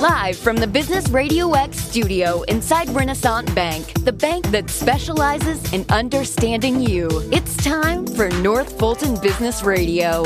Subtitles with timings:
[0.00, 5.84] Live from the Business Radio X studio inside Renaissance Bank, the bank that specializes in
[5.88, 7.08] understanding you.
[7.32, 10.24] It's time for North Fulton Business Radio.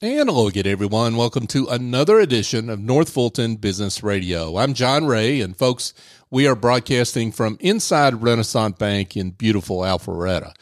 [0.00, 1.16] And hello again, everyone.
[1.16, 4.58] Welcome to another edition of North Fulton Business Radio.
[4.58, 5.92] I'm John Ray, and folks,
[6.30, 10.54] we are broadcasting from inside Renaissance Bank in beautiful Alpharetta.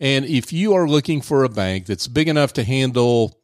[0.00, 3.39] And if you are looking for a bank that's big enough to handle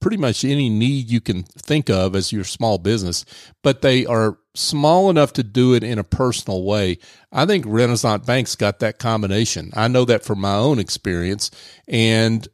[0.00, 3.24] pretty much any need you can think of as your small business,
[3.62, 6.98] but they are small enough to do it in a personal way.
[7.32, 9.70] I think Renaissance Bank's got that combination.
[9.74, 11.50] I know that from my own experience.
[11.86, 12.46] And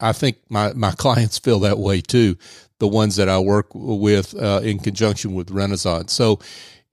[0.00, 2.36] I think my, my clients feel that way too,
[2.78, 6.12] the ones that I work with uh, in conjunction with Renaissance.
[6.12, 6.40] So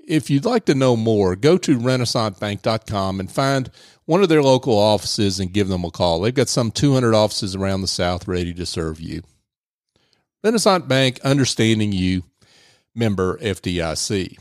[0.06, 3.70] if you'd like to know more, go to renaissancebank.com and find
[4.06, 6.20] one of their local offices and give them a call.
[6.20, 9.24] They've got some 200 offices around the South ready to serve you.
[10.44, 12.24] Renaissance Bank, understanding you,
[12.94, 14.38] member FDIC.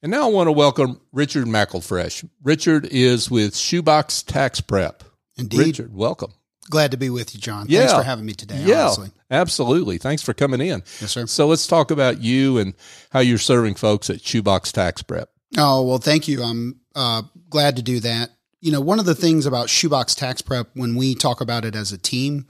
[0.00, 2.28] And now I want to welcome Richard MacKelfresh.
[2.44, 5.02] Richard is with Shoebox Tax Prep.
[5.36, 5.58] Indeed.
[5.58, 6.32] Richard, welcome.
[6.70, 7.66] Glad to be with you, John.
[7.68, 7.80] Yeah.
[7.80, 8.62] Thanks for having me today.
[8.64, 9.10] Yeah, honestly.
[9.30, 9.98] absolutely.
[9.98, 10.82] Thanks for coming in.
[11.00, 11.26] Yes, sir.
[11.26, 12.74] So let's talk about you and
[13.10, 15.30] how you're serving folks at Shoebox Tax Prep.
[15.58, 16.42] Oh, well, thank you.
[16.42, 18.30] I'm uh, glad to do that.
[18.60, 21.74] You know, one of the things about Shoebox Tax Prep when we talk about it
[21.74, 22.46] as a team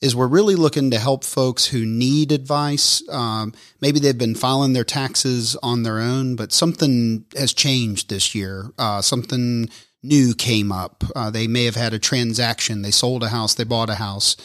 [0.00, 3.02] is we're really looking to help folks who need advice.
[3.08, 8.34] Um, maybe they've been filing their taxes on their own, but something has changed this
[8.34, 8.70] year.
[8.78, 9.68] Uh, something
[10.02, 11.02] new came up.
[11.16, 12.82] Uh, they may have had a transaction.
[12.82, 13.54] They sold a house.
[13.54, 14.36] They bought a house.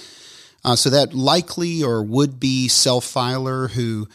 [0.66, 4.08] Uh, so that likely or would be self filer who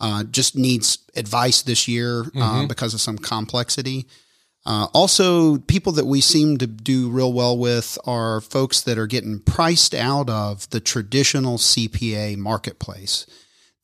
[0.00, 4.06] uh, just needs advice this year uh, because of some complexity.
[4.64, 9.08] Uh, also, people that we seem to do real well with are folks that are
[9.08, 13.26] getting priced out of the traditional CPA marketplace.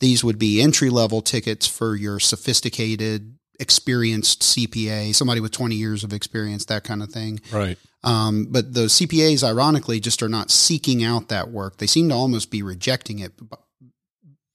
[0.00, 6.04] These would be entry level tickets for your sophisticated, experienced CPA, somebody with 20 years
[6.04, 7.40] of experience, that kind of thing.
[7.52, 7.76] Right.
[8.04, 11.78] Um, but the CPAs, ironically, just are not seeking out that work.
[11.78, 13.32] They seem to almost be rejecting it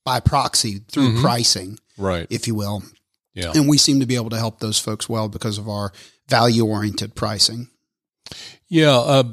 [0.06, 2.26] by proxy through pricing, Right.
[2.30, 2.82] if you will.
[3.34, 3.52] Yeah.
[3.54, 5.92] And we seem to be able to help those folks well because of our
[6.28, 7.68] value oriented pricing.
[8.68, 8.96] Yeah.
[8.96, 9.24] Uh,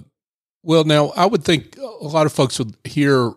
[0.64, 3.32] well, now I would think a lot of folks would hear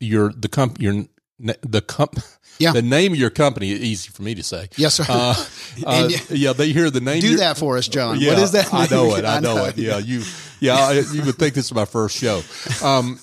[0.00, 1.04] your the comp your
[1.38, 2.18] the comp
[2.58, 2.72] Yeah.
[2.72, 3.68] the name of your company.
[3.68, 4.68] Easy for me to say.
[4.76, 5.04] Yes, sir.
[5.08, 5.34] Uh,
[5.86, 7.20] uh, yeah, they hear the name.
[7.20, 8.20] Do that for us, John.
[8.20, 8.72] Yeah, what is that?
[8.72, 9.24] I know it.
[9.24, 9.64] I, know, know.
[9.66, 9.78] it.
[9.78, 10.22] Yeah, you.
[10.60, 12.42] Yeah, I, you would think this is my first show.
[12.84, 13.18] Um,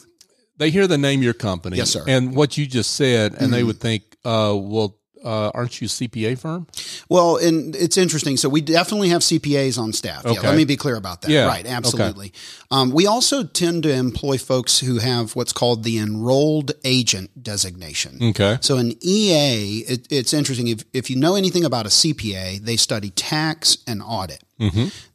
[0.57, 2.01] they hear the name of your company, Yes, sir.
[2.01, 2.09] Mm-hmm.
[2.09, 6.37] and what you just said, and they would think, uh, well, uh, aren't you CPA
[6.37, 6.67] firm?
[7.09, 8.37] Well, and it's interesting.
[8.37, 10.23] So we definitely have CPAs on staff.
[10.25, 11.31] Yeah, let me be clear about that.
[11.31, 11.47] Yeah.
[11.47, 12.33] Right, absolutely.
[12.71, 18.19] Um, we also tend to employ folks who have what's called the enrolled agent designation.
[18.21, 18.57] Okay.
[18.61, 20.67] So an EA, it, it's interesting.
[20.67, 24.43] If, if you know anything about a CPA, they study tax and audit.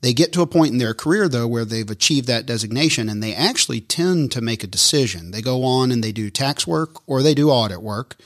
[0.01, 3.23] They get to a point in their career though where they've achieved that designation and
[3.23, 5.33] they actually tend to make a decision.
[5.33, 8.17] They go on and they do tax work or they do audit work,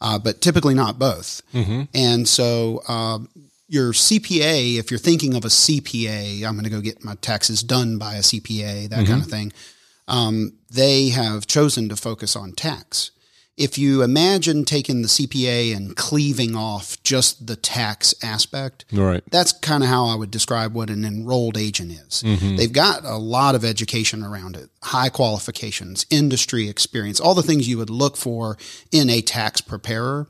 [0.00, 1.42] uh, but typically not both.
[1.94, 3.28] And so um,
[3.68, 7.62] your CPA, if you're thinking of a CPA, I'm going to go get my taxes
[7.62, 9.52] done by a CPA, that kind of thing.
[10.06, 13.10] Um, they have chosen to focus on tax.
[13.56, 19.22] If you imagine taking the CPA and cleaving off just the tax aspect, Right.
[19.30, 22.22] that's kind of how I would describe what an enrolled agent is.
[22.22, 27.68] They've got a lot of education around it, high qualifications, industry experience, all the things
[27.68, 28.58] you would look for
[28.90, 30.26] in a tax preparer.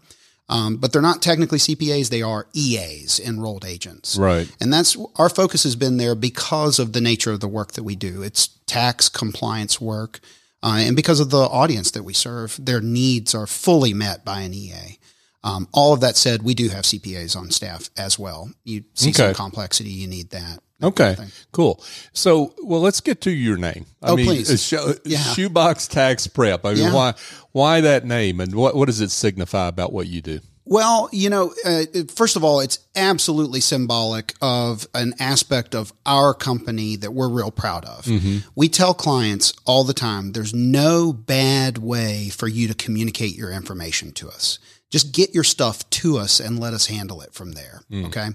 [0.47, 4.19] Um, but they're not technically CPAs; they are EAs, enrolled agents.
[4.19, 4.47] Right.
[4.61, 7.83] And that's our focus has been there because of the nature of the work that
[7.83, 8.21] we do.
[8.23, 10.21] It's tax compliance work.
[10.65, 14.41] Uh, and because of the audience that we serve, their needs are fully met by
[14.41, 14.99] an EA.
[15.45, 18.51] Um, all of that said, we do have CPAs on staff as well.
[18.65, 20.61] You see some complexity, you need that.
[20.83, 21.17] Okay,
[21.53, 21.83] cool.
[22.15, 23.85] So, well, let's get to your name.
[24.03, 24.51] I Oh, mean, please.
[24.51, 25.19] uh, sho- Yeah.
[25.35, 26.65] Shoebox Tax Prep.
[26.65, 26.95] I mean, Yeah.
[26.95, 27.15] why
[27.53, 30.41] why that name, and what what does it signify about what you do?
[30.67, 31.83] Well, you know, uh,
[32.15, 37.51] first of all, it's absolutely symbolic of an aspect of our company that we're real
[37.51, 38.07] proud of.
[38.55, 43.53] We tell clients all the time there's no bad way for you to communicate your
[43.53, 44.59] information to us.
[44.91, 47.81] Just get your stuff to us and let us handle it from there.
[47.93, 48.29] Okay.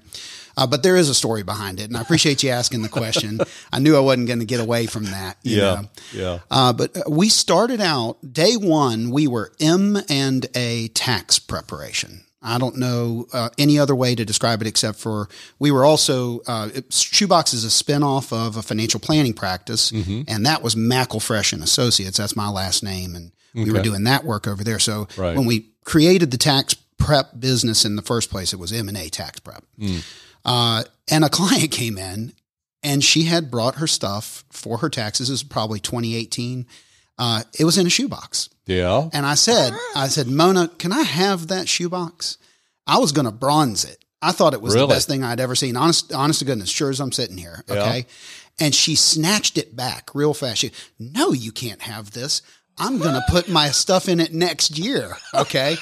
[0.58, 1.86] Uh, but there is a story behind it.
[1.86, 3.40] And I appreciate you asking the question.
[3.72, 5.38] I knew I wasn't going to get away from that.
[5.44, 5.82] you know.
[6.12, 6.40] yeah.
[6.52, 9.10] Uh, but uh, we started out day one.
[9.10, 12.26] We were M and A tax preparation.
[12.42, 15.28] I don't know uh, any other way to describe it except for
[15.60, 20.62] we were also uh, Shoebox is a spinoff of a financial planning practice, and that
[20.62, 22.18] was MacKelfresh and Associates.
[22.18, 24.80] That's my last name, and We were doing that work over there.
[24.80, 25.36] So Right.
[25.36, 28.98] when we created the tax prep business in the first place, it was M and
[28.98, 29.64] A tax prep.
[29.80, 30.04] Mm.
[30.46, 32.34] Uh, and a client came in
[32.84, 35.28] and she had brought her stuff for her taxes.
[35.28, 36.66] This was probably 2018.
[37.18, 38.50] Uh, it was in a shoebox.
[38.66, 39.10] Yeah.
[39.12, 42.38] And I said, I said, Mona, can I have that shoebox?
[42.88, 44.04] I was going to bronze it.
[44.22, 44.88] I thought it was Really?
[44.88, 45.76] the best thing I'd ever seen.
[45.76, 47.64] Honest, honest to goodness, sure as I'm sitting here.
[47.68, 47.76] Yeah.
[47.76, 48.06] Okay.
[48.60, 50.60] And she snatched it back real fast.
[50.60, 52.42] She, no, you can't have this.
[52.80, 55.12] I'm going to put my stuff in it next year.
[55.34, 55.76] Okay.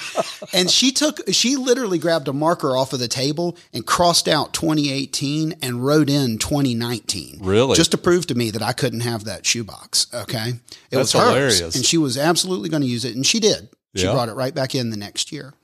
[0.52, 4.52] and she took, she literally grabbed a marker off of the table and crossed out
[4.54, 7.38] 2018 and wrote in 2019.
[7.42, 7.76] Really?
[7.76, 10.06] Just to prove to me that I couldn't have that shoebox.
[10.12, 10.48] Okay.
[10.50, 10.56] It
[10.90, 11.58] That's was hers.
[11.58, 11.74] hilarious.
[11.76, 13.14] And she was absolutely going to use it.
[13.14, 13.68] And she did.
[13.96, 14.12] She Yeah.
[14.12, 15.54] brought it right back in the next year.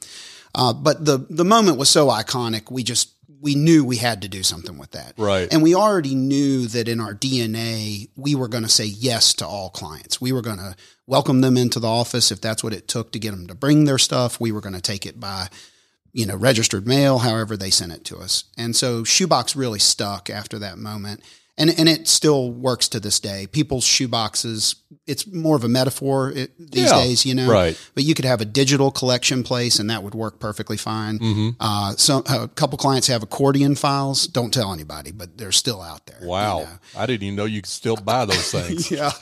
[0.57, 2.71] Uh, but the the moment was so iconic.
[2.71, 3.11] We just
[3.45, 5.13] we knew we had to do something with that.
[5.19, 5.53] Right.
[5.53, 9.47] And we already knew that in our DNA, we were going to say yes to
[9.47, 10.19] all clients.
[10.19, 10.75] We were going to
[11.07, 13.85] welcome them into the office if that's what it took to get them to bring
[13.85, 14.41] their stuff.
[14.41, 15.49] We were going to take it by,
[16.15, 18.45] you know, registered mail, however they sent it to us.
[18.57, 21.21] And so Shoebox really stuck after that moment.
[21.57, 23.47] And, and it still works to this day.
[23.47, 24.75] People's shoeboxes,
[25.07, 27.49] it's more of a metaphor it, these Yeah, days, you know.
[27.49, 27.81] right.
[27.95, 31.21] But you could have a digital collection place, and that would work perfectly fine.
[31.21, 31.49] Mm-hmm.
[31.61, 34.27] Uh, so a couple clients have accordion files.
[34.27, 36.19] Don't tell anybody, but they're still out there.
[36.23, 36.59] you Wow.
[36.61, 36.69] know.
[36.97, 38.91] I didn't even know you could still buy those things.
[38.95, 39.13] Yeah.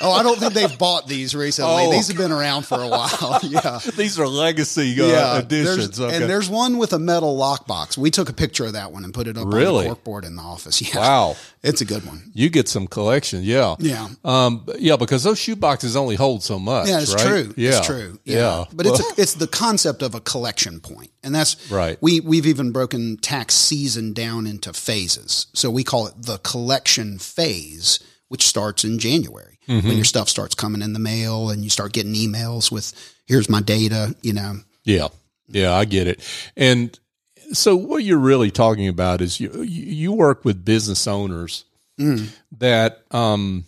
[0.00, 1.70] Oh, I don't think they've bought these recently.
[1.86, 1.92] Oh.
[1.92, 3.38] These have been around for a while.
[3.42, 3.80] yeah.
[3.96, 5.98] These are legacy uh, Yeah, editions.
[5.98, 6.16] there's, Okay.
[6.16, 7.98] and there's one with a metal lockbox.
[7.98, 9.86] We took a picture of that one and put it up Really?
[9.86, 10.80] on the corkboard in the office.
[10.82, 11.36] Yeah, wow.
[11.62, 12.30] it's a good one.
[12.32, 13.42] You get some collection.
[13.42, 13.74] Yeah.
[13.78, 16.88] Yeah, Um, yeah, because those shoe boxes only hold so much.
[16.88, 17.26] yeah, it's right?
[17.26, 17.54] true.
[17.56, 17.78] Yeah.
[17.78, 18.18] It's true.
[18.24, 18.36] Yeah.
[18.36, 21.98] Yeah, but it's a, it's the concept of a collection point, and that's Right.
[22.00, 27.18] We we've even broken tax season down into phases, so we call it the collection
[27.18, 29.86] phase, which starts in January Mm-hmm.
[29.86, 32.92] when your stuff starts coming in the mail and you start getting emails with
[33.26, 34.16] here's my data.
[34.20, 35.06] You know, yeah.
[35.46, 36.20] Yeah, I get it.
[36.56, 36.98] And
[37.52, 41.64] so what you're really talking about is you you work with business owners
[42.02, 42.28] Mm.
[42.58, 43.64] that um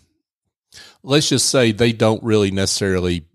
[1.03, 3.27] let's just say they don't really necessarily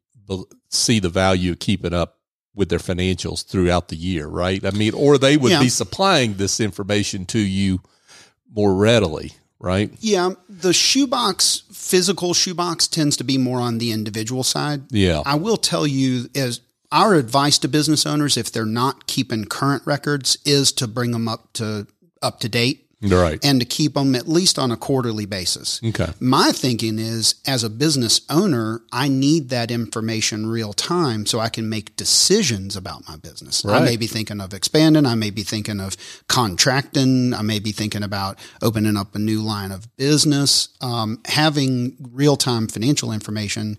[0.69, 2.17] see the value of keeping up
[2.53, 4.63] with their financials throughout the year, right?
[4.65, 5.61] I mean, or they would Yeah.
[5.61, 7.79] be supplying this information to you
[8.53, 9.91] more readily, right?
[9.99, 14.83] Yeah, the shoebox, physical shoebox tends to be more on the individual side.
[14.91, 15.21] Yeah.
[15.25, 16.59] I will tell you as
[16.91, 21.27] our advice to business owners if they're not keeping current records is to bring them
[21.27, 21.87] up to
[22.21, 23.43] up to date Right.
[23.45, 25.79] and to keep them at least on a quarterly basis.
[25.83, 26.09] Okay.
[26.19, 31.47] My thinking is as a business owner, I need that information real time so I
[31.47, 33.63] can make decisions about my business.
[33.65, 35.95] I may be thinking of expanding, I may be thinking of
[36.27, 40.69] contracting, I may be thinking about opening up a new line of business.
[40.81, 43.77] Um, having real time financial information.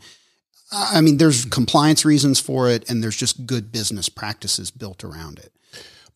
[0.72, 5.38] I mean, there's compliance reasons for it, and there's just good business practices built around
[5.40, 5.52] it.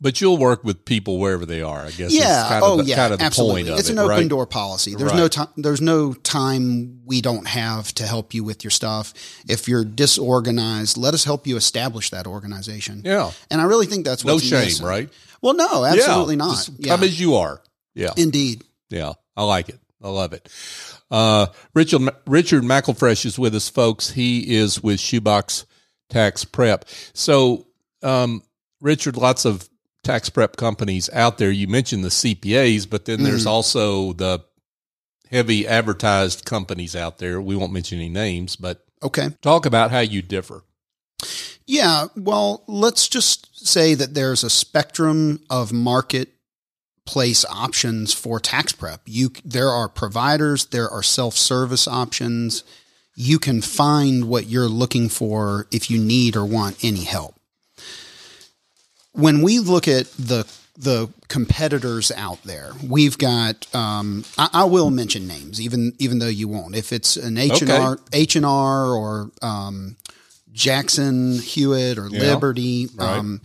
[0.00, 2.12] But you'll work with people wherever they are, I guess.
[2.12, 2.46] Yeah.
[2.49, 2.96] kind of oh, the, yeah.
[2.96, 3.62] kind of the absolutely.
[3.62, 4.29] point of it's it, an open right?
[4.29, 4.94] door policy.
[4.94, 5.19] There's Right.
[5.19, 5.49] no time.
[5.56, 9.14] There's no time we don't have to help you with your stuff.
[9.49, 13.02] If you're disorganized, let us help you establish that organization.
[13.05, 13.31] Yeah.
[13.50, 14.52] And I really think that's what you're saying.
[14.52, 14.87] No shame, missing.
[14.87, 15.08] right?
[15.43, 16.38] Well, no, absolutely yeah.
[16.44, 16.50] not.
[16.56, 16.94] Just Yeah.
[16.94, 17.62] Come as you are.
[17.94, 18.11] Yeah.
[18.17, 18.64] Indeed.
[18.91, 19.79] Yeah, I like it.
[20.02, 20.49] I love it.
[21.11, 24.10] Uh, Richard Richard MacKelfresh is with us, folks.
[24.10, 25.65] He is with Shoebox
[26.10, 26.84] Tax Prep.
[27.15, 27.67] So,
[28.03, 28.43] um,
[28.81, 29.69] Richard, lots of
[30.05, 31.51] tax prep companies out there.
[31.51, 33.51] You mentioned the CPAs, but then there's mm.
[33.51, 34.44] also the
[35.31, 37.41] heavy advertised companies out there.
[37.41, 39.31] We won't mention any names, but Okay.
[39.43, 40.63] talk about how you differ.
[41.67, 42.06] Yeah.
[42.17, 49.03] Well, let's just say that there's a spectrum of marketplace options for tax prep.
[49.06, 52.65] You there are providers, there are self-service options.
[53.17, 57.37] You can find what you're looking for if you need or want any help.
[59.15, 63.73] When we look at the the competitors out there, we've got.
[63.75, 66.75] Um, I, I will mention names, even even though you won't.
[66.75, 69.97] If it's an H and R, H and R, or um,
[70.53, 72.89] Jackson Hewitt or Liberty.
[72.99, 73.41] Um,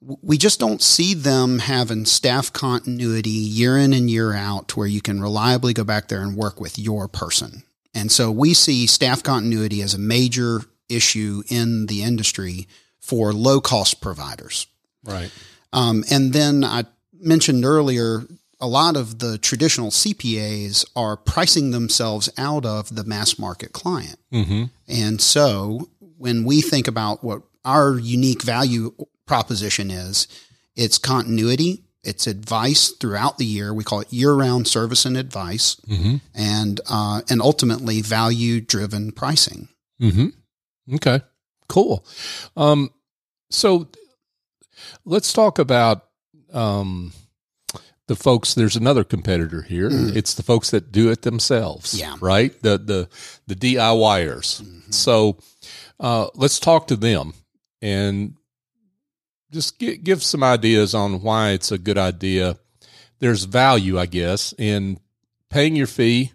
[0.00, 4.86] we just don't see them having staff continuity year in and year out to where
[4.86, 7.64] you can reliably go back there and work with your person.
[7.94, 12.68] And so we see staff continuity as a major issue in the industry
[13.00, 14.66] for low cost providers.
[15.08, 15.30] Right.
[15.72, 16.84] Um, and then I
[17.20, 18.24] mentioned earlier,
[18.60, 24.18] a lot of the traditional CPAs are pricing themselves out of the mass market client.
[24.32, 24.64] Mm-hmm.
[24.88, 28.94] And so when we think about what our unique value
[29.26, 30.26] proposition is,
[30.74, 33.74] it's continuity, it's advice throughout the year.
[33.74, 36.16] We call it year-round service and advice, Mm-hmm.
[36.34, 39.68] and uh, and ultimately value-driven pricing.
[40.00, 40.94] Mm-hmm.
[40.94, 41.20] Okay.
[41.68, 42.04] Cool.
[42.56, 42.90] Um,
[43.50, 43.88] so
[45.04, 46.04] let's talk about
[46.52, 47.12] um,
[48.06, 48.54] the folks.
[48.54, 49.88] There's another competitor here.
[49.90, 51.94] It's the folks that do it themselves.
[51.94, 52.00] Mm.
[52.00, 52.16] Yeah.
[52.20, 52.62] Right.
[52.62, 53.08] The the
[53.46, 54.62] the DIYers.
[54.62, 54.90] Mm-hmm.
[54.90, 55.38] So
[56.00, 57.34] uh, let's talk to them
[57.82, 58.34] and
[59.50, 62.56] just gi- give some ideas on why it's a good idea.
[63.20, 65.00] There's value, I guess, in
[65.50, 66.32] paying your fee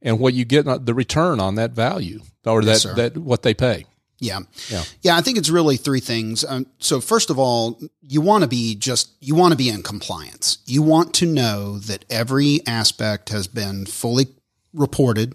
[0.00, 2.94] and what you get the return on that value or Yes, that sir.
[2.94, 3.84] that what they pay.
[4.18, 4.40] Yeah.
[4.70, 4.84] Yeah.
[5.02, 5.16] Yeah.
[5.16, 6.44] I think it's really three things.
[6.44, 9.82] Um, so first of all, you want to be just, you want to be in
[9.82, 10.58] compliance.
[10.66, 14.26] You want to know that every aspect has been fully
[14.72, 15.34] reported.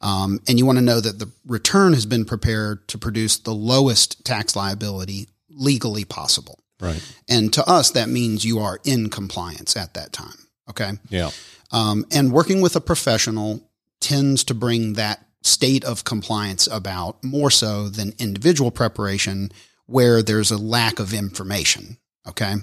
[0.00, 3.54] Um, and you want to know that the return has been prepared to produce the
[3.54, 6.60] lowest tax liability legally possible.
[6.80, 7.02] Right.
[7.28, 10.36] And to us, that means you are in compliance at that time.
[10.68, 10.92] Okay.
[11.08, 11.30] Yeah.
[11.72, 13.62] Um, and working with a professional
[14.00, 19.50] tends to bring that state of compliance about more so than individual preparation
[19.86, 21.96] where there's a lack of information.
[22.28, 22.54] Okay.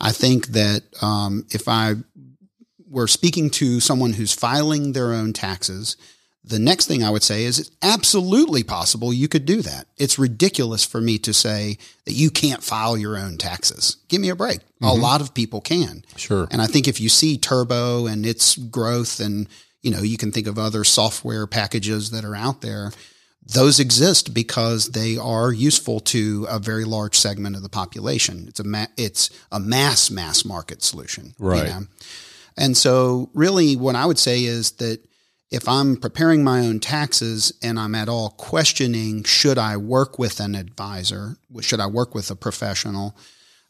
[0.00, 1.94] I think that um, if I
[2.88, 5.96] were speaking to someone who's filing their own taxes,
[6.42, 9.86] the next thing I would say is it's absolutely possible you could do that.
[9.98, 13.98] It's ridiculous for me to say that you can't file your own taxes.
[14.08, 14.60] Give me a break.
[14.80, 16.04] A lot of people can.
[16.16, 16.48] Sure.
[16.50, 19.48] And I think if you see Turbo and its growth and,
[19.82, 22.92] you know, you can think of other software packages that are out there,
[23.46, 28.44] those exist because they are useful to a very large segment of the population.
[28.48, 31.34] It's a ma- it's a mass mass market solution.
[31.38, 31.68] you Right.
[31.68, 31.86] know?
[32.56, 35.00] And so really what I would say is that
[35.50, 40.40] if I'm preparing my own taxes and I'm at all questioning should I work with
[40.40, 43.16] an advisor, should I work with a professional,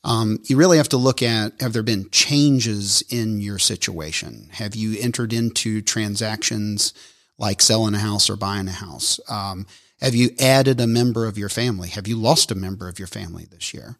[0.05, 4.49] um, you really have to look at have there been changes in your situation?
[4.53, 6.95] Have you entered into transactions
[7.39, 9.21] like selling a house or buying a house?
[9.29, 9.67] Um,
[10.01, 11.89] have you added a member of your family?
[11.89, 13.97] Have you lost a member of your family this year?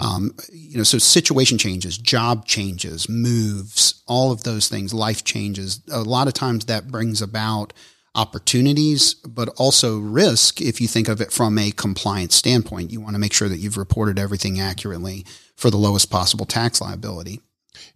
[0.00, 5.80] Um, you know, so situation changes, job changes, moves, all of those things, life changes.
[5.92, 7.72] A lot of times that brings about
[8.16, 12.90] opportunities, but also risk if you think of it from a compliance standpoint.
[12.90, 16.80] You want to make sure that you've reported everything accurately for the lowest possible tax
[16.80, 17.42] liability.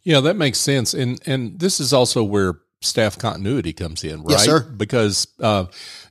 [0.03, 0.95] Yeah, that makes sense.
[0.95, 4.33] And and this is also where staff continuity comes in, right?
[4.33, 4.61] Yes, sir.
[4.62, 5.67] Because uh,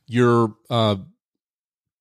[0.08, 0.98] your uh,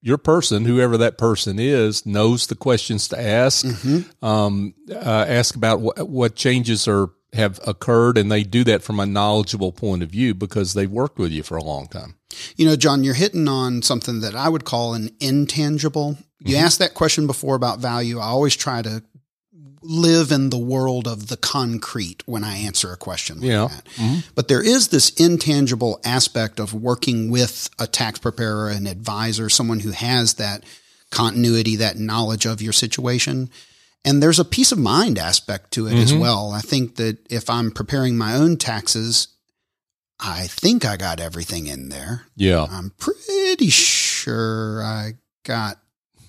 [0.09, 3.65] your person, whoever that person is, knows the questions to ask.
[3.65, 4.25] Mm-hmm.
[4.25, 8.99] Um, uh, ask about what what changes are have occurred, and they do that from
[8.99, 12.15] a knowledgeable point of view because they've worked with you for a long time.
[12.57, 16.17] You know, John, you're hitting on something that I would call an intangible.
[16.41, 16.65] You Mm-hmm.
[16.65, 18.19] asked that question before about value.
[18.21, 19.03] I always try to
[19.83, 23.69] live in the world of the concrete when I answer a question like Yeah.
[23.69, 23.85] that.
[23.97, 24.19] Mm-hmm.
[24.35, 29.81] But there is this intangible aspect of working with a tax preparer, an advisor, someone
[29.81, 30.65] who has that
[31.11, 33.51] continuity, that knowledge of your situation.
[34.05, 36.21] And there's a peace of mind aspect to it as mm-hmm.
[36.21, 36.53] well.
[36.53, 39.29] I think that if I'm preparing my own taxes,
[40.21, 42.27] I think I got everything in there.
[42.37, 45.79] Yeah, I'm pretty sure I got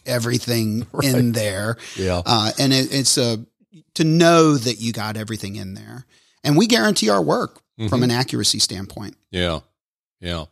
[0.09, 1.77] everything in there.
[1.95, 3.45] yeah, Uh, and it, it's a,
[3.93, 6.05] to know that you got everything in there.
[6.43, 9.15] And we guarantee our work from an accuracy standpoint.
[9.31, 9.59] yeah,
[10.19, 10.45] yeah.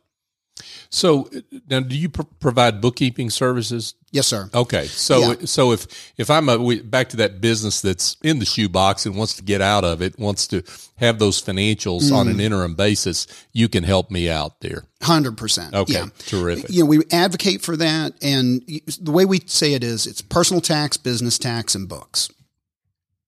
[0.90, 1.30] So
[1.70, 3.94] now, do you pr- provide bookkeeping services?
[4.12, 4.50] Yes, sir.
[4.54, 5.36] Okay, so Yeah.
[5.46, 5.86] so if
[6.18, 9.44] if I'm a we, back to that business that's in the shoebox and wants to
[9.44, 10.64] get out of it, wants to
[10.96, 12.32] have those financials on Mm.
[12.32, 14.86] an interim basis, you can help me out there.
[15.02, 15.74] 100%.
[15.74, 16.06] Okay, Yeah.
[16.26, 16.70] terrific.
[16.70, 18.14] You know, we advocate for that.
[18.22, 18.62] And
[19.00, 22.30] the way we say it is it's personal tax, business tax, and books.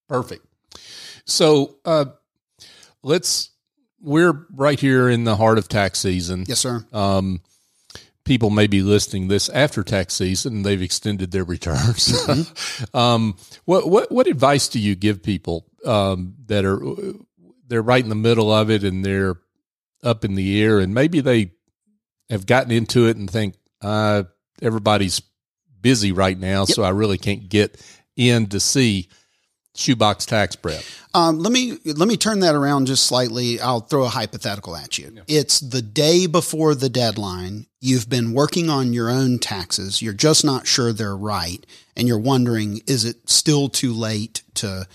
[0.07, 0.45] Perfect.
[1.25, 2.05] So uh,
[3.03, 3.49] let's
[4.01, 6.45] we're right here in the heart of tax season.
[6.47, 6.85] Yes, sir.
[6.93, 7.41] Um,
[8.29, 12.13] people may be listening this after tax season and they've extended their returns.
[12.93, 16.79] um, what, what, what advice do you give people, um, that are,
[17.67, 19.37] they're right in the middle of it and they're
[20.03, 21.53] up in the air and maybe they
[22.29, 24.21] have gotten into it and think, uh,
[24.61, 25.23] everybody's
[25.81, 26.65] busy right now.
[26.65, 27.83] So I really can't get
[28.15, 29.09] in to see
[29.79, 30.83] shoebox tax prep.
[31.13, 33.59] Um, let me let me turn that around just slightly.
[33.59, 35.19] I'll throw a hypothetical at you.
[35.27, 37.65] It's the day before the deadline.
[37.81, 40.01] You've been working on your own taxes.
[40.01, 44.85] You're just not sure they're right, and you're wondering, is it still too late to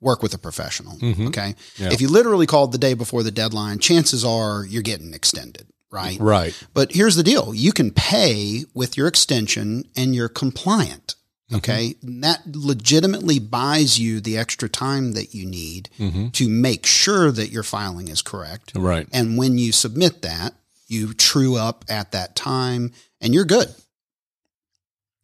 [0.00, 0.98] work with a professional?
[1.28, 1.54] Okay.
[1.78, 6.18] If you literally called the day before the deadline, chances are you're getting extended, right?
[6.20, 6.60] Right.
[6.74, 11.14] But here's the deal you can pay with your extension and you're compliant.
[11.54, 11.96] Okay.
[12.02, 15.90] And that legitimately buys you the extra time that you need
[16.32, 18.72] to make sure that your filing is correct.
[18.74, 19.06] Right.
[19.12, 20.54] And when you submit that,
[20.88, 23.68] you true up at that time and you're good.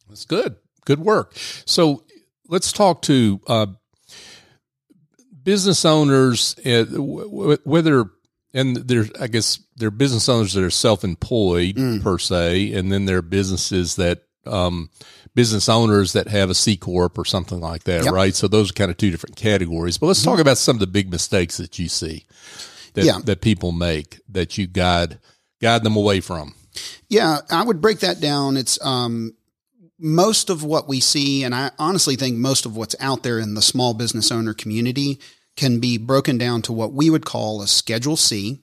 [0.09, 0.57] That's good.
[0.85, 1.35] Good work.
[1.67, 2.05] So
[2.49, 3.67] let's talk to uh,
[5.43, 8.11] business owners, uh, whether
[8.55, 12.03] and there's I guess there are business owners that are self-employed mm.
[12.03, 14.91] per se, and then there are businesses that um,
[15.35, 18.13] business owners that have a C corp or something like that, yep.
[18.13, 18.35] right?
[18.35, 19.99] So those are kind of two different categories.
[19.99, 20.31] But let's mm-hmm.
[20.31, 22.27] talk about some of the big mistakes that you see
[22.95, 23.19] that yeah.
[23.25, 25.19] that people make that you guide
[25.61, 26.55] guide them away from.
[27.09, 28.57] Yeah, I would break that down.
[28.57, 29.35] It's um,
[29.99, 33.55] most of what we see, and I honestly think most of what's out there in
[33.55, 35.21] the small business owner community
[35.57, 38.61] can be broken down to what we would call a Schedule C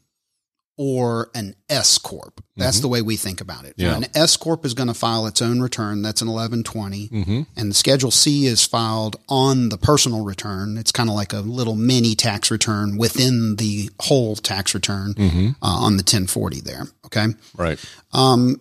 [0.77, 2.43] or an S corp.
[2.57, 2.81] That's mm-hmm.
[2.81, 3.75] the way we think about it.
[3.77, 3.95] Yeah.
[3.95, 6.01] An S corp is going to file its own return.
[6.01, 7.41] That's an 1120, mm-hmm.
[7.55, 10.77] and the Schedule C is filed on the personal return.
[10.77, 15.47] It's kind of like a little mini tax return within the whole tax return mm-hmm.
[15.61, 16.83] uh, on the 1040 there.
[17.05, 17.27] Okay,
[17.57, 17.83] right.
[18.13, 18.59] Um,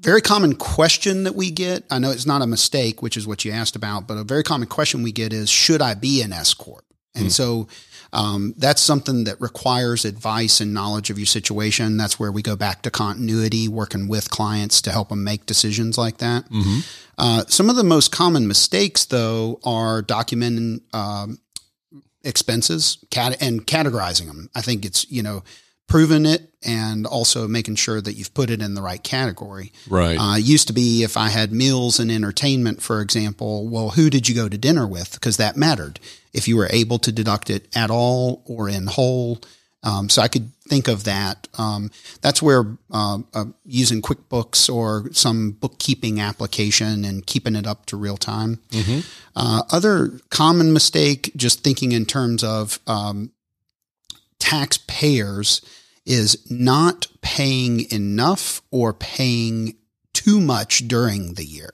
[0.00, 1.84] very common question that we get.
[1.90, 4.42] I know it's not a mistake, which is what you asked about, but a very
[4.42, 6.84] common question we get is, should I be an S corp?
[7.14, 7.30] And mm.
[7.30, 7.68] so
[8.12, 11.96] um, that's something that requires advice and knowledge of your situation.
[11.96, 15.96] That's where we go back to continuity, working with clients to help them make decisions
[15.96, 16.44] like that.
[16.50, 16.78] Mm-hmm.
[17.18, 21.38] Uh, some of the most common mistakes, though, are documenting um,
[22.24, 24.50] expenses cat- and categorizing them.
[24.54, 25.42] I think it's you know
[25.90, 29.72] proven it and also making sure that you've put it in the right category.
[29.88, 30.16] Right.
[30.16, 34.28] Uh, used to be if I had meals and entertainment, for example, well, who did
[34.28, 35.14] you go to dinner with?
[35.14, 35.98] Because that mattered.
[36.32, 39.40] If you were able to deduct it at all or in whole.
[39.82, 41.48] Um, so I could think of that.
[41.58, 47.86] Um, that's where uh, uh, using QuickBooks or some bookkeeping application and keeping it up
[47.86, 48.60] to real time.
[48.70, 49.00] Mm-hmm.
[49.34, 53.32] Uh, other common mistake, just thinking in terms of um,
[54.38, 55.62] taxpayers
[56.10, 59.76] is not paying enough or paying
[60.12, 61.70] too much during the year.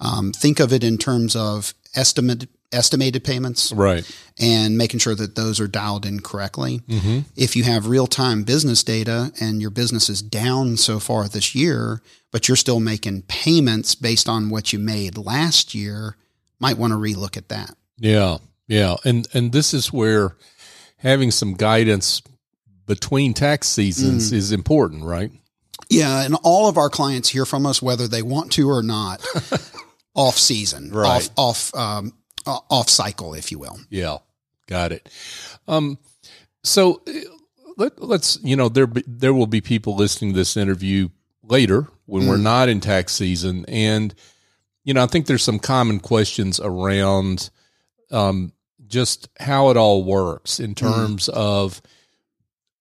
[0.00, 5.34] Um, think of it in terms of estimate, estimated payments, right, and making sure that
[5.34, 6.78] those are dialed in correctly.
[6.88, 7.28] Mm-hmm.
[7.36, 11.54] If you have real time business data and your business is down so far this
[11.54, 12.00] year,
[12.32, 16.16] but you're still making payments based on what you made last year,
[16.58, 17.74] might want to relook at that.
[17.98, 20.36] Yeah, yeah, and and this is where
[20.98, 22.22] having some guidance
[22.88, 24.34] between tax seasons mm.
[24.34, 25.30] is important, right?
[25.90, 29.24] Yeah, and all of our clients hear from us whether they want to or not,
[30.14, 31.30] off season, right.
[31.36, 32.14] off off um,
[32.46, 33.78] off cycle, if you will.
[33.90, 34.18] Yeah,
[34.66, 35.08] got it.
[35.68, 35.98] Um,
[36.64, 37.02] so
[37.76, 41.10] let, us you know there be, there will be people listening to this interview
[41.42, 42.28] later when mm.
[42.28, 44.14] we're not in tax season, and
[44.82, 47.50] you know I think there's some common questions around
[48.10, 48.52] um,
[48.86, 50.86] just how it all works in mm-hmm.
[50.86, 51.34] terms mm.
[51.34, 51.82] of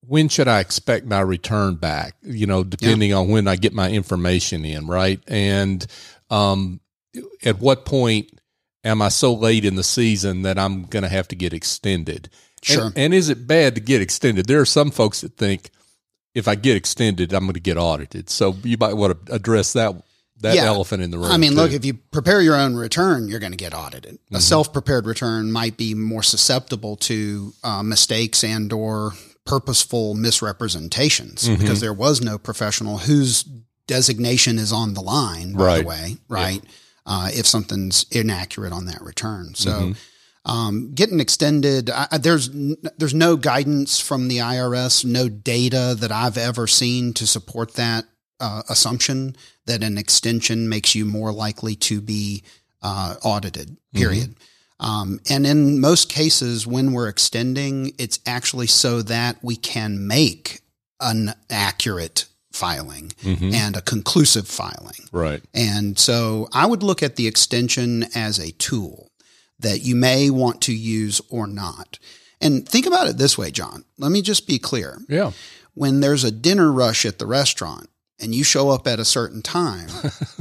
[0.08, 2.16] when should I expect my return back?
[2.24, 3.18] You know, depending yeah.
[3.18, 5.22] on when I get my information in, right?
[5.28, 5.86] And
[6.30, 6.80] um,
[7.44, 8.40] at what point
[8.84, 12.30] am I so late in the season that I'm going to have to get extended?
[12.64, 12.86] Sure.
[12.86, 14.48] And, and, is it bad to get extended?
[14.48, 15.70] There are some folks that think
[16.34, 18.30] if I get extended, I'm going to get audited.
[18.30, 19.96] So you might want to address that
[20.42, 20.66] that yeah.
[20.66, 21.32] elephant in the room.
[21.32, 21.58] I mean, too.
[21.58, 24.14] look, if you prepare your own return, you're going to get audited.
[24.14, 24.36] Mm-hmm.
[24.36, 29.14] A self-prepared return might be more susceptible to uh, mistakes and or
[29.48, 31.60] purposeful misrepresentations mm-hmm.
[31.60, 33.44] because there was no professional whose
[33.88, 35.54] designation is on the line.
[35.54, 35.82] By right.
[35.82, 36.62] the way, right?
[36.64, 36.70] Yeah.
[37.06, 39.72] Uh, if something's inaccurate on that return, so.
[39.72, 39.92] Mm-hmm.
[40.46, 46.38] Um, getting extended, I, there's there's no guidance from the IRS, no data that I've
[46.38, 48.06] ever seen to support that
[48.40, 52.44] uh, assumption that an extension makes you more likely to be
[52.82, 54.00] uh, audited, mm-hmm.
[54.00, 54.30] period.
[54.30, 54.44] Mm-hmm.
[54.80, 60.62] Um, and in most cases, when we're extending, it's actually so that we can make
[61.00, 63.54] an accurate filing mm-hmm.
[63.54, 65.08] and a conclusive filing.
[65.12, 65.42] Right.
[65.54, 69.12] And so I would look at the extension as a tool
[69.60, 72.00] that you may want to use or not.
[72.40, 73.84] And think about it this way, John.
[73.98, 75.00] Let me just be clear.
[75.10, 75.32] Yeah.
[75.74, 79.42] When there's a dinner rush at the restaurant, and you show up at a certain
[79.42, 79.90] time,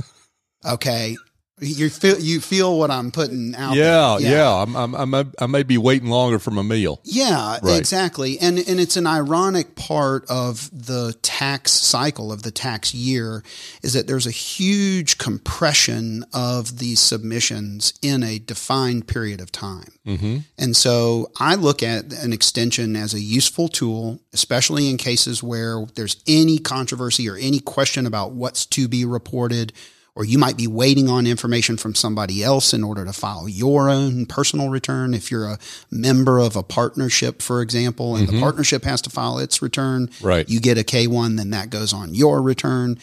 [0.64, 1.16] okay,
[1.58, 3.76] you feel you feel what I'm putting out.
[3.76, 4.30] Yeah, yeah.
[4.30, 4.62] yeah.
[4.62, 7.00] I'm, I'm, I'm i may be waiting longer for my meal.
[7.02, 7.78] Yeah, right.
[7.78, 8.38] exactly.
[8.38, 13.42] And and it's an ironic part of the tax cycle of the tax year
[13.82, 19.92] is that there's a huge compression of these submissions in a defined period of time.
[20.06, 20.38] Mm-hmm.
[20.58, 25.86] And so I look at an extension as a useful tool, especially in cases where
[25.94, 29.72] there's any controversy or any question about what's to be reported
[30.16, 33.90] or you might be waiting on information from somebody else in order to file your
[33.90, 35.12] own personal return.
[35.12, 35.58] If you're a
[35.90, 38.36] member of a partnership, for example, and mm-hmm.
[38.36, 40.48] the partnership has to file its return, right.
[40.48, 42.98] you get a K1, then that goes on your return.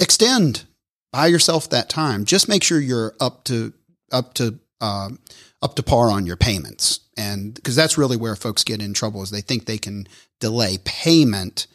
[0.00, 0.64] Extend.
[1.12, 2.24] buy yourself that time.
[2.24, 3.72] Just make sure you're up to
[4.10, 5.10] up to uh,
[5.62, 9.22] up to par on your payments, and because that's really where folks get in trouble
[9.22, 10.08] is they think they can
[10.40, 11.68] delay payment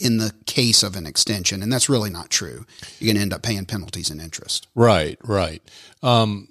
[0.00, 2.64] in the case of an extension, and that's really not true.
[2.98, 4.66] You're going to end up paying penalties and interest.
[4.74, 5.62] Right, right.
[6.02, 6.48] Um,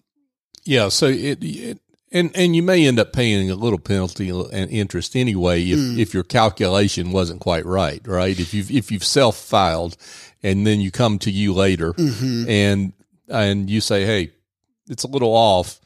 [0.64, 1.80] yeah, so it, it
[2.12, 5.98] and and you may end up paying a little penalty and interest anyway if, mm.
[5.98, 8.40] if your calculation wasn't quite right, right?
[8.40, 9.98] If you've if you've self filed
[10.44, 12.50] and then you come to you later mm-hmm.
[12.50, 12.94] and
[13.28, 14.32] and you say, hey,
[14.88, 15.80] it's a little off,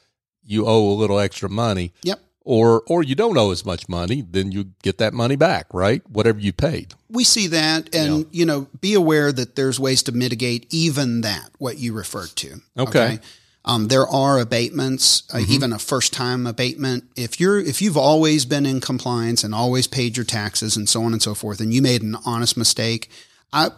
[0.44, 1.94] you owe a little extra money.
[2.04, 5.68] Yep or or you don't owe as much money, then you get that money back,
[5.74, 6.02] right?
[6.10, 6.94] Whatever you paid.
[7.10, 8.26] We see that, and yeah.
[8.32, 12.62] you know, be aware that there's ways to mitigate even that what you referred to.
[12.78, 13.06] Okay.
[13.06, 13.20] okay?
[13.66, 15.52] Um, there are abatements, uh, mm-hmm.
[15.52, 17.06] even a first time abatement.
[17.16, 21.04] If you're if you've always been in compliance and always paid your taxes and so
[21.04, 23.10] on and so forth, and you made an honest mistake,
[23.54, 23.70] I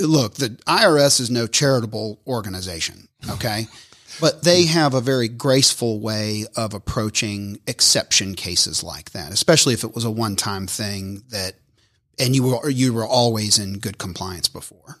[0.00, 3.08] look the IRS is no charitable organization.
[3.30, 3.68] Okay.
[4.20, 9.84] But they have a very graceful way of approaching exception cases like that, especially if
[9.84, 11.54] it was a one time thing that,
[12.18, 14.98] and you were, you were always in good compliance before.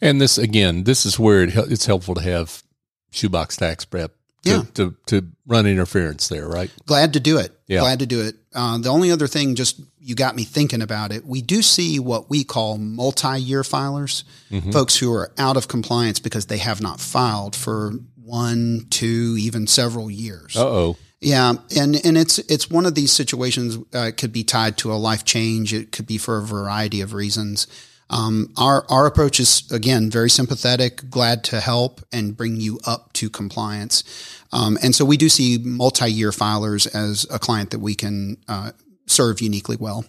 [0.00, 2.62] And this, again, this is where it, it's helpful to have
[3.10, 4.12] shoebox tax prep
[4.44, 4.62] to, yeah.
[4.74, 6.70] to, to run interference there, right?
[6.86, 7.52] Glad to do it.
[7.66, 7.80] Yeah.
[7.80, 8.36] Glad to do it.
[8.54, 11.24] Uh, the only other thing, just you got me thinking about it.
[11.24, 14.72] We do see what we call multi year filers, mm-hmm.
[14.72, 17.92] folks who are out of compliance because they have not filed for
[18.24, 20.54] one, two, even several years.
[20.56, 20.96] oh.
[21.24, 23.76] Yeah, and and it's it's one of these situations.
[23.94, 25.72] Uh, it could be tied to a life change.
[25.72, 27.68] It could be for a variety of reasons.
[28.10, 33.12] Um, our our approach is again very sympathetic, glad to help and bring you up
[33.14, 34.02] to compliance.
[34.50, 38.72] Um, and so we do see multi-year filers as a client that we can uh,
[39.06, 40.04] serve uniquely well.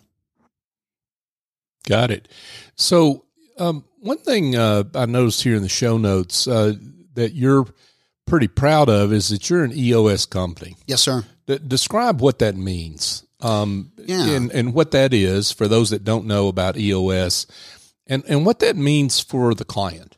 [1.88, 2.28] Got it.
[2.76, 3.26] So
[3.60, 6.74] um, one thing uh, I noticed here in the show notes uh,
[7.14, 7.66] that you're
[8.26, 10.76] pretty proud of is that you're an EOS company.
[10.88, 11.24] Yes, sir.
[11.48, 13.24] D- describe what that means.
[13.42, 14.30] Um, yeah.
[14.30, 17.46] and, and what that is for those that don't know about EOS
[18.08, 20.18] and, and what that means for the client.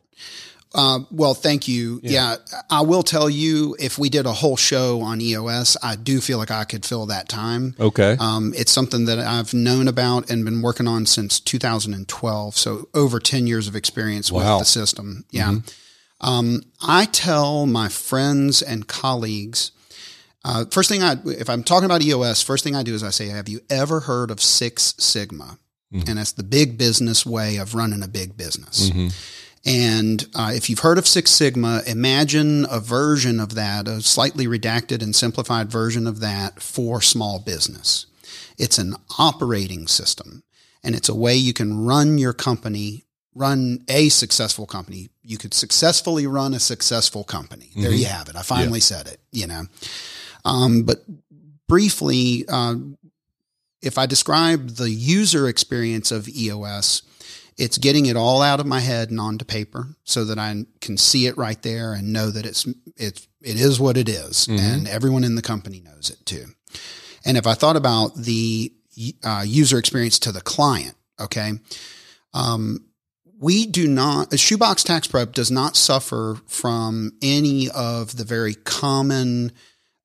[0.74, 2.00] Uh, well, thank you.
[2.02, 2.36] Yeah.
[2.52, 2.60] yeah.
[2.70, 6.36] I will tell you if we did a whole show on EOS, I do feel
[6.38, 7.74] like I could fill that time.
[7.80, 8.16] Okay.
[8.20, 12.56] Um, it's something that I've known about and been working on since 2012.
[12.56, 14.58] So over 10 years of experience wow.
[14.58, 15.24] with the system.
[15.30, 15.48] Yeah.
[15.48, 15.68] Mm-hmm.
[16.20, 19.72] Um, I tell my friends and colleagues,
[20.44, 23.10] uh, first thing I, if I'm talking about EOS, first thing I do is I
[23.10, 25.58] say, have you ever heard of Six Sigma?
[25.92, 26.08] Mm-hmm.
[26.08, 28.90] And that's the big business way of running a big business.
[28.90, 29.08] Mm-hmm.
[29.68, 34.46] And uh, if you've heard of Six Sigma, imagine a version of that, a slightly
[34.46, 38.06] redacted and simplified version of that for small business.
[38.56, 40.44] It's an operating system
[40.82, 45.10] and it's a way you can run your company run a successful company.
[45.26, 47.70] You could successfully run a successful company.
[47.74, 47.98] There mm-hmm.
[47.98, 48.36] you have it.
[48.36, 48.84] I finally yeah.
[48.84, 49.64] said it, you know.
[50.44, 50.98] Um, but
[51.68, 52.76] briefly, uh,
[53.82, 57.02] if I describe the user experience of EOS,
[57.58, 60.96] it's getting it all out of my head and onto paper so that I can
[60.96, 64.58] see it right there and know that it's, it's, it is what it is, mm-hmm.
[64.58, 66.46] And everyone in the company knows it too.
[67.24, 68.72] And if I thought about the
[69.24, 71.52] uh, user experience to the client, okay,
[72.34, 72.85] um,
[73.38, 78.54] we do not, a shoebox tax prep does not suffer from any of the very
[78.54, 79.52] common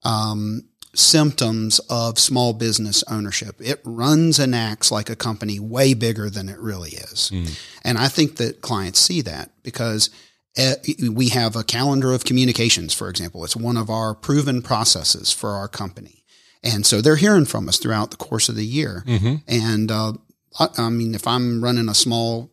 [0.04, 0.64] um,
[0.94, 3.56] symptoms of small business ownership.
[3.60, 7.32] It runs and acts like a company way bigger than it really is.
[7.34, 7.60] Mm.
[7.84, 10.10] And I think that clients see that because
[10.58, 10.76] eh,
[11.10, 13.46] we have a calendar of communications, for example.
[13.46, 16.26] It's one of our proven processes for our company.
[16.64, 19.04] And so they're hearing from us throughout the course of the year.
[19.08, 19.36] Mm-hmm.
[19.48, 20.14] And, uh,
[20.60, 22.52] I, I mean, if I'm running a small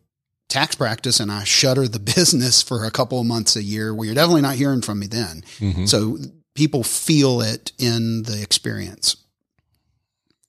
[0.48, 4.06] tax practice and I shutter the business for a couple of months a year, well,
[4.06, 5.42] you're definitely not hearing from me then.
[5.58, 5.87] Mm-hmm.
[5.87, 6.18] So
[6.54, 9.16] people feel it in the experience.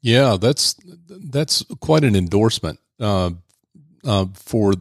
[0.02, 0.76] Yeah, that's
[1.08, 3.32] that's quite an endorsement uh,
[4.06, 4.74] uh, for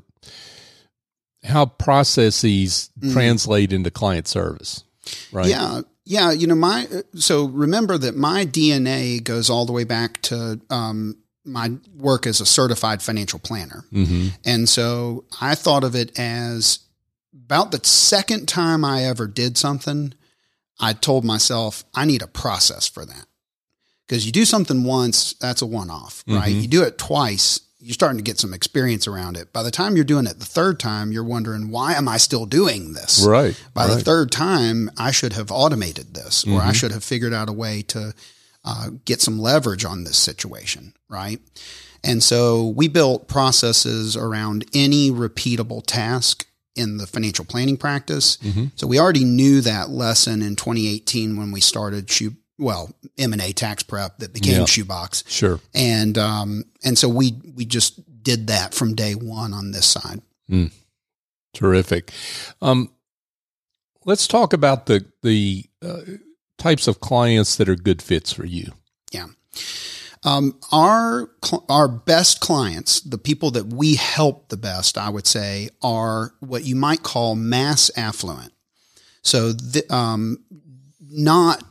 [1.44, 3.12] how processes mm.
[3.12, 4.84] translate into client service,
[5.32, 5.46] right?
[5.46, 6.30] Yeah, yeah.
[6.30, 11.16] You know, my so remember that my DNA goes all the way back to um,
[11.48, 13.84] my work as a certified financial planner.
[13.92, 14.28] Mm-hmm.
[14.44, 16.80] And so I thought of it as
[17.32, 20.14] about the second time I ever did something,
[20.78, 23.26] I told myself, I need a process for that.
[24.06, 26.50] Because you do something once, that's a one off, right?
[26.50, 26.60] Mm-hmm.
[26.60, 29.52] You do it twice, you're starting to get some experience around it.
[29.52, 32.44] By the time you're doing it the third time, you're wondering, why am I still
[32.44, 33.24] doing this?
[33.26, 33.60] Right.
[33.74, 33.94] By right.
[33.94, 36.68] the third time, I should have automated this or mm-hmm.
[36.68, 38.14] I should have figured out a way to
[38.64, 41.40] uh, get some leverage on this situation, right?
[42.04, 48.38] And so we built processes around any repeatable task in the financial planning practice.
[48.76, 53.82] So we already knew that lesson in 2018 when we started shoe, well, M&A tax
[53.82, 54.64] prep that became Yeah.
[54.66, 55.24] Shoebox.
[55.26, 55.58] Sure.
[55.74, 60.20] And, um, and so we, we just did that from day one on this side.
[61.54, 62.12] Terrific.
[62.62, 62.90] Um,
[64.04, 66.00] let's talk about the the uh,
[66.58, 68.72] types of clients that are good fits for you.
[69.12, 69.26] Yeah.
[70.24, 71.30] Um, our
[71.68, 76.64] our best clients, the people that we help the best, I would say, are what
[76.64, 78.52] you might call mass affluent.
[79.22, 80.38] So, the, um,
[81.00, 81.62] not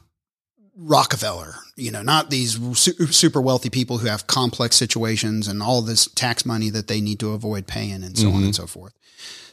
[0.80, 6.06] Rockefeller, you know, not these super wealthy people who have complex situations and all this
[6.06, 8.94] tax money that they need to avoid paying and so on and so forth.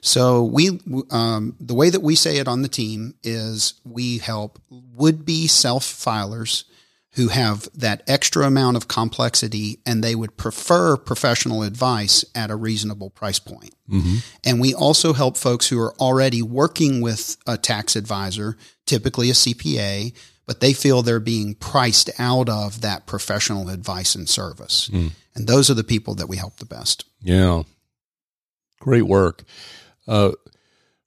[0.03, 0.79] So we,
[1.11, 5.47] um, the way that we say it on the team is we help would be
[5.47, 6.65] self filers
[7.15, 12.57] who have that extra amount of complexity and they would prefer professional advice at a
[12.57, 13.75] reasonable price point.
[14.45, 19.35] And we also help folks who are already working with a tax advisor, typically a
[19.35, 20.13] CPA,
[20.47, 24.89] but they feel they're being priced out of that professional advice and service.
[25.35, 27.05] And those are the people that we help the best.
[27.21, 27.63] Yeah,
[28.81, 29.45] great work.
[30.07, 30.33] Uh,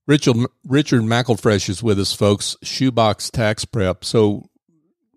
[0.08, 2.56] Richard Richard MacKelfresh is with us, folks.
[2.63, 4.06] Shoebox Tax Prep.
[4.06, 4.50] So,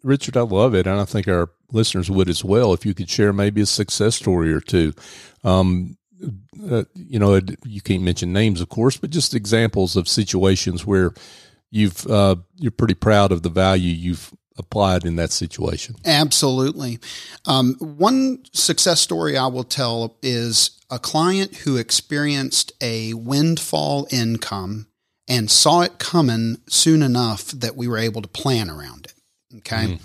[0.02, 2.72] Richard, I love it, and I think our listeners would as well.
[2.72, 4.92] If you could share maybe a success story or two.
[5.44, 5.96] Um,
[6.70, 11.12] uh, you know, you can't mention names, of course, but just examples of situations where
[11.70, 15.96] you've uh, you're pretty proud of the value you've applied in that situation.
[16.04, 16.98] Absolutely.
[17.46, 24.88] Um, one success story I will tell is a client who experienced a windfall income
[25.28, 29.14] and saw it coming soon enough that we were able to plan around it.
[29.58, 29.98] Okay.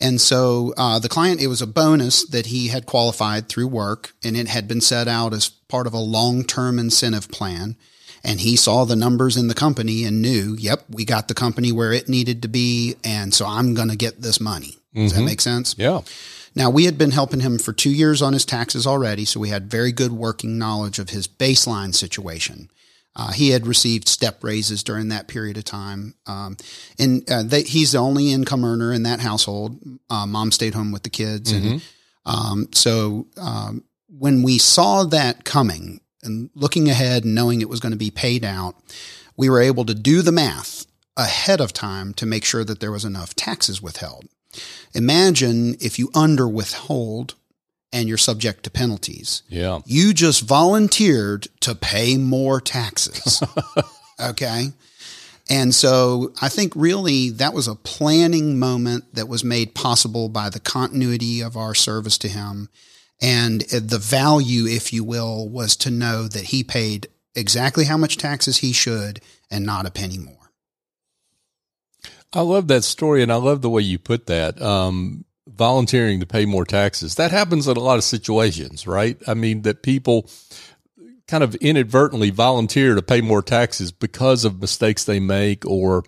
[0.00, 4.12] And so uh, the client, it was a bonus that he had qualified through work
[4.22, 7.76] and it had been set out as part of a long term incentive plan.
[8.22, 11.72] And he saw the numbers in the company and knew, yep, we got the company
[11.72, 12.96] where it needed to be.
[13.04, 14.78] And so I'm going to get this money.
[14.94, 15.74] Does that make sense?
[15.76, 16.00] Yeah.
[16.54, 19.48] Now, we had been helping him for two years on his taxes already, so we
[19.48, 22.70] had very good working knowledge of his baseline situation.
[23.16, 26.14] Uh, he had received step raises during that period of time.
[26.26, 26.56] Um,
[26.98, 29.78] and uh, they, he's the only income earner in that household.
[30.10, 31.52] Uh, mom stayed home with the kids.
[31.52, 31.82] And
[32.26, 37.80] um, so um, when we saw that coming and looking ahead and knowing it was
[37.80, 38.74] going to be paid out,
[39.36, 42.90] we were able to do the math ahead of time to make sure that there
[42.92, 44.26] was enough taxes withheld.
[44.94, 47.34] Imagine if you under withhold
[47.94, 49.44] and you're subject to penalties.
[49.48, 49.78] Yeah.
[49.86, 53.40] You just volunteered to pay more taxes.
[54.20, 54.66] okay.
[55.48, 60.50] And so I think really that was a planning moment that was made possible by
[60.50, 62.68] the continuity of our service to him.
[63.22, 68.16] And the value, if you will, was to know that he paid exactly how much
[68.16, 70.34] taxes he should and not a penny more.
[72.32, 74.60] I love that story, and I love the way you put that.
[74.60, 75.24] Um,
[75.56, 77.14] volunteering to pay more taxes.
[77.16, 79.16] That happens in a lot of situations, right?
[79.26, 80.28] I mean, that people
[81.26, 86.04] kind of inadvertently volunteer to pay more taxes because of mistakes they make or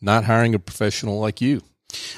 [0.00, 1.62] not hiring a professional like you.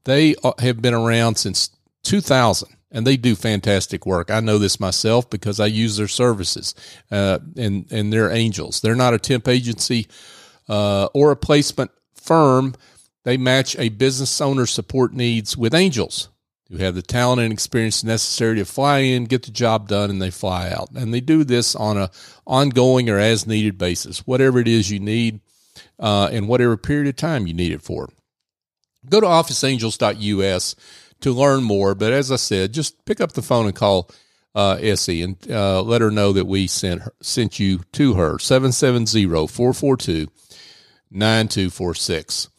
[0.04, 1.70] They uh, have been around since
[2.04, 4.32] 2000 and they do fantastic work.
[4.32, 6.74] I know this myself because I use their services,
[7.12, 8.82] uh, and and they're angels.
[8.82, 10.08] They're not a temp agency
[10.70, 12.76] uh, or a placement firm,
[13.24, 16.30] they match a business owner's support needs with angels
[16.70, 20.22] who have the talent and experience necessary to fly in, get the job done, and
[20.22, 20.90] they fly out.
[20.96, 22.12] And they do this on a
[22.46, 25.42] ongoing or as needed basis, whatever it is you need,
[26.00, 28.08] uh, and whatever period of time you need it for.
[29.10, 30.76] Go to officeangels.us
[31.22, 31.96] to learn more.
[31.96, 34.10] But as I said, just pick up the phone and call
[34.54, 38.38] uh, Essie and uh, let her know that we sent her, sent you to her
[41.14, 42.50] 770-442-9246.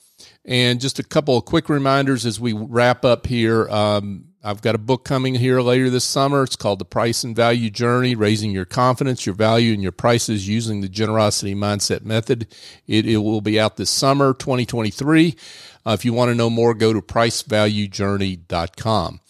[0.45, 3.69] And just a couple of quick reminders as we wrap up here.
[3.69, 6.43] Um, I've got a book coming here later this summer.
[6.43, 10.49] It's called The Price and Value Journey Raising Your Confidence, Your Value, and Your Prices
[10.49, 12.47] Using the Generosity Mindset Method.
[12.87, 15.37] It, it will be out this summer, 2023.
[15.85, 19.21] Uh, if you want to know more, go to pricevaluejourney.com.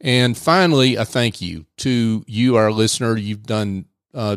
[0.00, 3.16] And finally, a thank you to you, our listener.
[3.16, 4.36] You've done uh,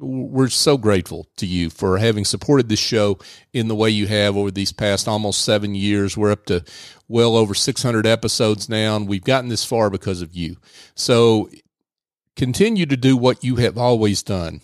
[0.00, 3.18] we're so grateful to you for having supported this show
[3.52, 6.16] in the way you have over these past almost seven years.
[6.16, 6.64] We're up to
[7.08, 10.56] well over 600 episodes now, and we've gotten this far because of you.
[10.94, 11.50] So
[12.36, 14.60] continue to do what you have always done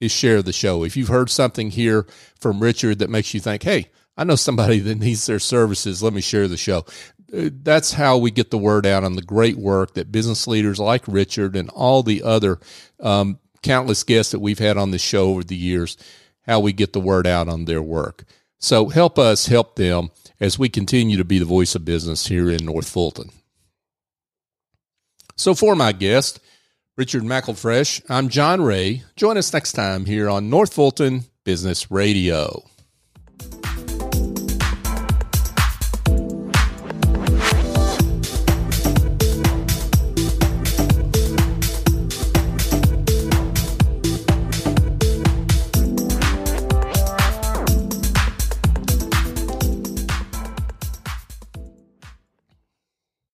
[0.00, 0.84] is share the show.
[0.84, 2.06] If you've heard something here
[2.38, 6.12] from Richard that makes you think, hey, I know somebody that needs their services, let
[6.12, 6.84] me share the show.
[7.32, 10.78] Uh, that's how we get the word out on the great work that business leaders
[10.78, 12.58] like Richard and all the other
[13.00, 15.96] um, countless guests that we've had on the show over the years,
[16.42, 18.24] how we get the word out on their work.
[18.58, 22.50] So help us help them as we continue to be the voice of business here
[22.50, 23.30] in North Fulton.
[25.36, 26.38] So for my guest,
[26.96, 29.02] Richard MacKelfresh, I'm John Ray.
[29.16, 32.64] Join us next time here on North Fulton Business Radio.